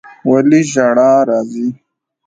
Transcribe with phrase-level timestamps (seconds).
[0.29, 1.67] ولي ژړا راځي